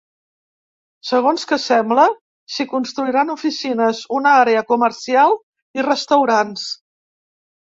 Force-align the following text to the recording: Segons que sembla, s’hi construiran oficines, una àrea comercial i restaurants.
Segons 1.09 1.43
que 1.51 1.59
sembla, 1.65 2.05
s’hi 2.53 2.65
construiran 2.73 3.33
oficines, 3.35 4.01
una 4.21 4.33
àrea 4.47 4.65
comercial 4.73 5.37
i 5.81 5.87
restaurants. 5.91 6.67